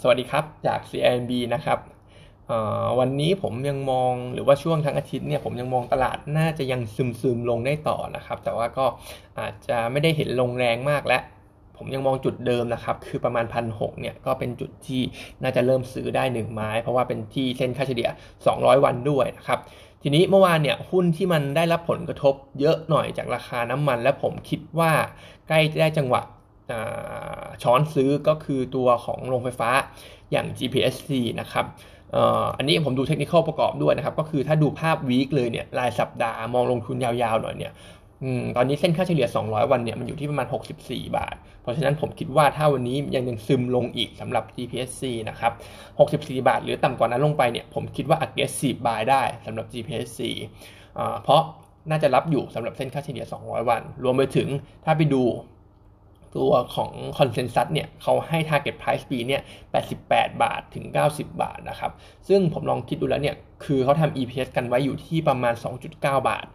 [0.00, 1.78] สวัสดีครับจาก CIMB นะครับ
[2.98, 8.86] วันนี้ผมยังมองหรือว่าช่วงทั้งอาทิตย์เนี่ยผมยังมองตลาดน่าจะยังซึมซึมลงได้ต่อนะครับ แต่ว่าก็
[9.40, 11.18] อาจจะไม่ได้เห็นลงแรงมากและ
[11.76, 15.02] ผมยังมองจุดเดิมนะครับ คือประมาณพันหเนี่ยก็เป็นจุดที่
[15.42, 18.08] น่าจะเริ่มซื้อได้ 1 ไม้ เพราะว่าเป็นที่เส้นค่าเฉลี่ย
[18.46, 19.58] 200 วันด้วยนะครับ
[20.02, 24.92] ทีนี้เมื่อวานเนี่ยหุ้นที่มันได้รับผลกระทบเยอะหน่อยจากราคาน้ำมัน และผมคิดว่า
[25.48, 26.22] ใกล้ได้จังหวะ
[27.62, 29.70] ช้อนซื้อก็คือตัวของโรงไฟฟ้า
[30.32, 31.66] อย่าง GPSC นะครับ
[32.58, 37.72] อันนี้ผมดูเทคนิคประกอบด้วยนะครับ ก็คือถ้าดูภาพวีคเลยเนี่ยรายสัปดาห์มองลงทุนยาวๆหน่อยเนี่ย
[38.56, 40.46] ตอนนี้เส้นค่าเฉลี่ย 200 วันเนี่ยมันอยู่ที่ประมาณ
[40.80, 45.52] 64 บาท เพราะฉะนั้นผมคิดว่าถ้าวันนี้ยังยังซึมลงอีกสำหรับ GPSC นะครับ
[45.98, 50.20] 64 บาท หรือต่ำกว่านั้นลงไปเนี่ยผมคิดว่า aggressive buy ได้สำหรับ GPSC
[51.22, 51.42] เพราะ
[51.90, 54.48] น่าจะรับอยู่สำหรับเส้นค่าเฉลี่ย 200 วัน รวมไปถึง
[54.84, 55.22] ถ้าไปดู
[56.36, 59.42] ตัวของคอนเซนแซสเนี่ยเขาให้ Target Price ปีเนี่ย
[59.90, 61.92] 88 บาทถึง 90 บาทนะครับ
[62.28, 65.54] ซึ่งผมลองคิดดูแล้วเนี่ย คือเขาทำ EPS กันไว้อยู่ที่ประมาณ
[65.90, 65.96] 2.9
[66.28, 66.46] บาท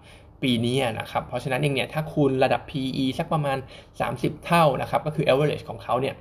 [0.44, 3.58] ปีนี้นะครับ เพราะฉะนั้นเองเนี่ย ถ้าคูณระดับ PE สักประมาณ
[4.02, 6.16] 30 เท่านะครับ ก็คือ average ของเขาเนี่ย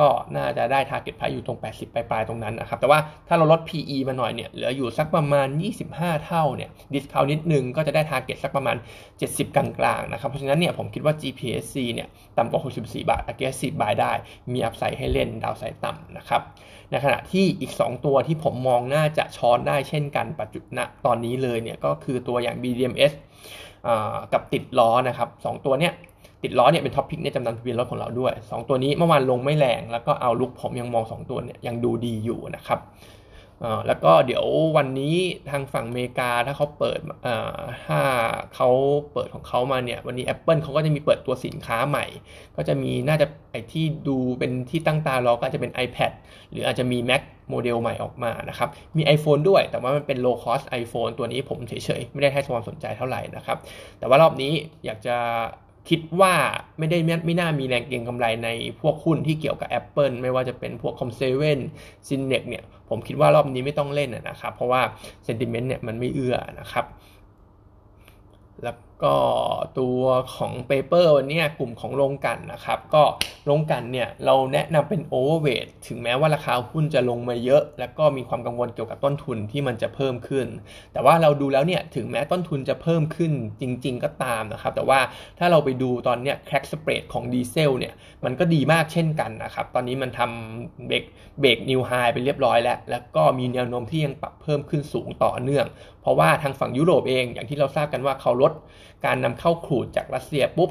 [0.00, 5.48] ก็น่าจะได้ target price อยู่ตรง 80 ปลายๆตรงนั้นนะครับ แต่ว่าถ้าเราลด PE มาหน่อยเนี่ย เหลืออยู่สักประมาณ
[5.86, 8.76] 25 เท่าเนี่ย discount นิดนึงก็จะได้ target สักประมาณ
[9.16, 9.66] 70 กลา
[9.98, 14.12] งๆนะครับ เพราะฉะนั้นเนี่ยผมคิดว่า GPSC เนี่ยต่ำกว่า 64 บาท aggressive buy ได้
[14.52, 16.42] มี upside ให้เล่น downside ต่ำนะครับ
[16.90, 23.12] ในขณะที่อีก 2 ตัวที่ผมมองน่าจะช้อนได้เช่นกันปัจจุบันตอนนี้เลยเนี่ยก็คือตัวอย่าง BDMS
[24.32, 25.92] กับติดล้อนะครับ2ตัวเนี้ย
[26.42, 32.78] ติดล้อเนี่ยเป็น top pick ในจำนวนทะเบียนรถของเราด้วย 2 ตัวนี้เมื่อวานลงไม่แรง แล้วก็ outlook ผมยังมอง 2 ตัวเนี่ยยังดูดีอยู่นะครับ
[33.86, 34.44] แล้วก็เดี๋ยว
[34.76, 35.16] วันนี้
[35.50, 36.98] ทางฝั่งอเมริกาถ้าเขาเปิด
[37.86, 38.00] ถ้า
[38.54, 38.70] เขา
[39.12, 42.06] เปิดของเขามาเนี่ยวันนี้ Apple เขาก็จะมีเปิดตัวสินค้าใหม่
[42.56, 46.12] ก็จะมีน่าจะไอที่ดูเป็นที่ตั้งตารอก็อาจจะเป็น iPad
[46.50, 53.58] หรืออาจจะมี Mac โมเดลใหม่ออกมานะครับ มี iPhone ด้วย แต่ว่ามันเป็น low cost iPhone ตัวนี้ผมเฉยๆ ไม่ได้ให้ความสนใจเท่าไหร่นะครับ
[53.98, 54.52] แต่ว่ารอบนี้
[54.84, 55.16] อยากจะ
[55.88, 56.34] คิดว่า
[56.78, 58.48] ไม่ได้ไม่น่ามีแรงเก็งกำไรใน
[58.80, 61.58] พวกหุ้นที่เกี่ยวกับ Apple ไม่ว่าจะเป็นพวกคอมเซเว่น
[62.08, 64.82] Synnex เนี่ย ผมคิดว่ารอบนี้ไม่ต้องเล่นนะครับ เพราะว่า
[65.24, 66.84] sentiment เนี่ยมันไม่เอื้อนะครับ
[68.62, 69.16] แล้ว ก็
[69.78, 70.02] ตัว
[70.36, 73.02] ของ paper วันนี้กลุ่มของโรงกลั่นนะครับ ก็
[73.44, 80.46] โรงกลั่นเนี่ยเราแนะนำเป็น overweight ถึงแม้ว่าราคาหุ้นจะลงมาเยอะ แล้วก็มีความกังวลเกี่ยวกับต้นทุนที่มันจะเพิ่มขึ้น
[80.92, 85.00] แต่ว่าเราดูแล้วเนี่ยถึงแม้ต้นทุนจะเพิ่มขึ้นจริง ๆ ก็ตามนะครับ แต่ว่า
[85.38, 87.94] ถ้าเราไปดูตอนเนี้ย crack spread ของดีเซลเนี่ย
[88.24, 91.04] มันก็ดีมากเช่นกันนะครับ ตอนนี้มันทำ break
[91.40, 95.66] break new high ไปเรียบร้อยแล้ว แล้วก็มีแนวโน้มที่ยังปรับเพิ่มขึ้นสูงต่อเนื่อง
[96.02, 98.52] เพราะว่าทางฝั่งยุโรปเองอย่างที่เราทราบกันว่าเขาลด
[99.04, 100.70] การนำเข้า crude จากรัสเซียปุ๊บ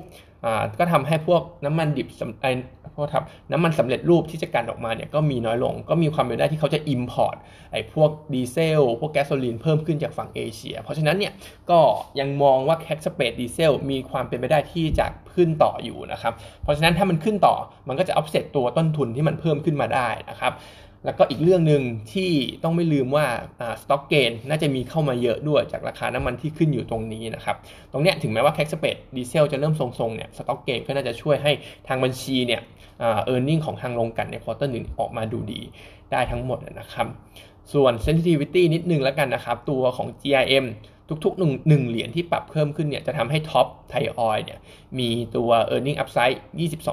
[0.80, 2.08] ก็ทำให้พวกน้ำมันดิบ
[2.42, 2.52] ไอ้
[2.96, 7.36] พวกทำน้ำมันสำเร็จรูปที่จะกลั่นออกมาเนี่ยก็มีน้อยลง ก็มีความเป็นได้ที่เขาจะ import
[7.72, 11.34] ไอ้พวกดีเซล พวกแก๊สโซลีนเพิ่มขึ้นจากฝั่งเอเชีย เพราะฉะนั้นเนี่ย
[11.70, 11.80] ก็
[12.20, 16.34] ยังมองว่า crack spread ดีเซลมีความเป็นไปได้ที่จะขึ้นต่ออยู่นะครับ
[16.64, 17.56] เพราะฉะนั้นถ้ามันขึ้นต่อ
[17.88, 20.54] มันก็จะ offset ตัวต้นทุนที่มันเพิ่มขึ้นมาได้นะครับ
[21.07, 21.81] แล้วก็อีกเรื่องหนึ่ง
[22.13, 22.31] ที่
[22.63, 23.25] ต้องไม่ลืมว่า
[23.81, 27.56] stock gain น่าจะมีเข้ามาเยอะด้วยจากราคาน้ำมันที่ขึ้นอยู่ตรงนี้นะครับ
[27.91, 31.51] ตรงเนี้ยถึงแม้ว่า crack spread ดีเซลจะเริ่มทรงๆเนี่ย stock gain ก็น่าจะช่วยให้
[31.88, 32.62] ทางบัญชีเนี่ย
[33.00, 35.62] earning ของทางโรงกลั่นใน quarter หนึ่งออกมาดูดี
[36.12, 37.07] ได้ทั้งหมดนะครับ
[37.74, 40.66] ส่วน sensitivity นิดนึงแล้วกันนะครับ ตัวของ GRM
[41.25, 44.59] ทุกๆหนึ่งเหรียญที่ปรับเพิ่มขึ้นเนี่ยจะทำให้ TOP ไทยออยล์เนี่ย
[45.00, 46.38] มีตัว e a r n i n g upside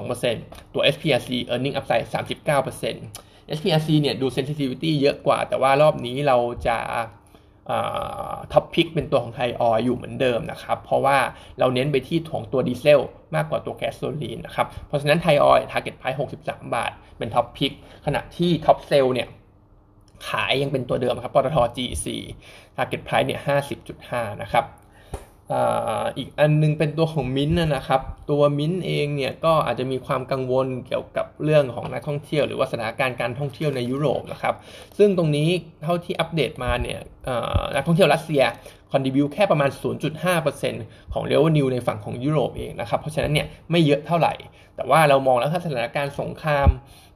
[0.09, 6.79] 22%ตัว SPRC earning upside 39% SPRC เนี่ยดู sensitivity เยอะกว่า แต่ว่ารอบนี้เราจะ
[8.53, 11.19] top pick เป็นตัวของไทยออยล์อยู่เหมือนเดิมนะครับ เพราะว่า
[11.59, 13.01] เราเน้นไปที่ของตัวดีเซล
[13.35, 17.73] มากกว่าตัวแก๊สโซลีนนะครับ เพราะฉะนั้นไทยออยล์ target price 63 บาท เป็น top pick
[18.07, 19.29] ขณะที่ top sell เนี่ย
[20.29, 22.07] ขายยังเป็นตัวเดิมครับปตท GC
[22.77, 23.41] target price เนี่ย
[23.91, 24.65] 50.5 นะครับ
[26.17, 28.01] อีกอันนึงเป็นตัวของมิ้นนะครับ
[28.31, 34.55] ตัวมิ้นเองเนี่ยก็อาจจะมีความกังวลเกี่ยวกับเรื่องของนักท่องเที่ยว หรือว่าสถานการณ์การท่องเที่ยวในยุโรปนะครับ
[34.99, 35.49] ซึ่งตรงนี้
[35.83, 37.01] เท่าที่อัปเดตมาเนี่ย
[37.75, 38.43] นักท่องเที่ยวรัสเซีย
[38.93, 39.71] คอนดิบิวแค่ประมาณ
[40.43, 44.35] 0.5%ของเรเวนิวในฝั่งของยุโรปเองนะครับ เพราะฉะนั้นเนี่ยไม่เยอะเท่าไหร่
[44.77, 46.69] แต่ว่าเรามองแล้วถ้าสถานการณ์สงคราม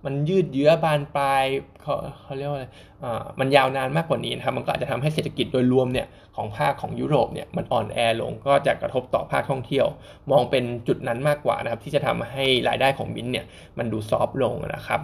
[0.04, 1.44] มันยืดเยื้อบานปลาย
[1.82, 2.66] เขาเขาเรียกว่าอะไร
[2.97, 2.97] อ่า
[3.40, 6.06] มันยาวนานมากกว่านี้นะครับมันก็อาจจะทำให้เศรษฐกิจโดยรวมเนี่ย
[6.36, 9.86] ของภาคของยุโรปเนี่ยมันอ่อนแอลงก็จะกระทบต่อภาคท่องเที่ยว
[10.30, 13.46] มองเป็นจุดนั้นมากกว่านะครับที่จะทำให้รายได้ของบินเนี่ย
[13.78, 15.02] มันดูซอฟลงนะครับ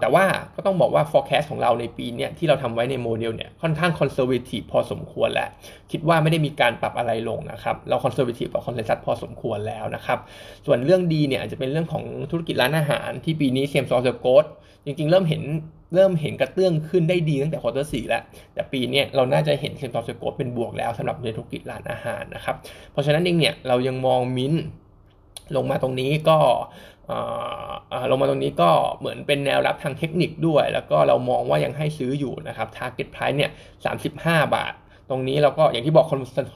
[0.00, 5.48] แต่ว่าก็ต้องบอกว่า forecast ของเราในปีนี้ที่เราทำไว้ในโมเดลเนี่ยค่อนข้าง conservative พอสมควรแล้ว
[5.90, 10.18] คิดว่าไม่ได้มีการปรับอะไรลงนะครับ เรา conservative กับ consensus พอสมควรแล้วนะครับ
[10.66, 14.48] ส่วนเรื่องดีเนี่ยอาจจะเป็นเรื่องของธุรกิจร้านอาหารที่ปีนี้ same store growth
[14.84, 15.42] จริงๆ เริ่มเห็น
[15.94, 18.22] เริ่มเห็นกระเตื้องขึ้นได้ดีตั้งแต่ quarter สี่แล้ว
[18.54, 22.56] แต่ปีนี้เราน่าจะเห็น same store growth เป็นบวกแล้วสำหรับในธุรกิจร้านอาหารนะครับ
[22.92, 24.54] เพราะฉะนั้นเองเนี่ยเรายังมองมิน
[25.56, 26.38] ลงมาตรงนี้ก็
[28.10, 33.50] ลงมาตรงนี้ก็เหมือนเป็นแนวรับทางเทคนิคด้วย แล้วก็เรามองว่ายังให้ซื้ออยู่นะครับ target price เนี่ย
[34.02, 34.72] 35 บาท
[35.10, 36.06] ตรงนี้เราก็อย่างที่บอก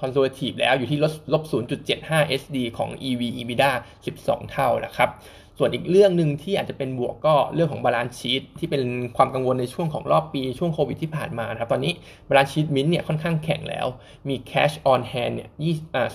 [0.00, 1.43] conservative แล้วอยู่ที่ลบลบ
[1.87, 3.71] 0.75 SD ของ EV EBITDA
[4.12, 5.09] 12 เท่านะครับ
[5.58, 8.82] ส่วนอีกเรื่องหนึ่งที่อาจจะเป็นบวกก็เรื่องของ balance sheet ที่เป็น
[9.17, 11.93] ความกังวลในช่วงของรอบปีช่วงโควิดที่ผ่านมานะครับ ตอนนี้
[12.28, 13.87] balance sheet MINT เนี่ยค่อนข้างแข็งแล้ว
[14.29, 15.49] มี cash on hand เนี่ย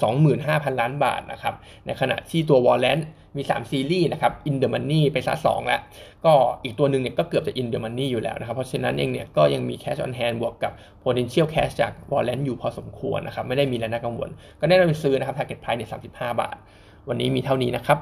[0.01, 1.55] สองหมื่นห้าพันล้านบาทนะครับ
[1.85, 3.03] ในขณะที่ตัว Warrant
[3.37, 5.81] มี 3 ซีรีส์นะครับ In the Money ไปซะ2แล้ว
[6.25, 6.33] ก็
[6.63, 10.71] อีกตัวหนึ่งเนี่ยก็เกือบจะ In the Money อยู่แล้วนะครับ เพราะฉะนั้นเองเนี่ยก็ยังมี Cash on Hand บวกกับ
[11.03, 14.29] Potential Cash จาก Warrant อยู่พอสมควรนะครับ ไม่ได้มีอะไรน่ากังวล
[14.59, 16.57] ก็แนะนำซื้อนะครับ Target Price เนี่ย35 บาท
[17.09, 17.99] วันนี้มีเท่านี้นะครับ